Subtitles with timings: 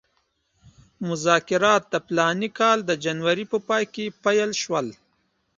[1.09, 4.87] مذاکرات د فلاني کال د جنورۍ په پای کې پیل شول.